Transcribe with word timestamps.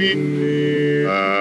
uh 0.00 1.37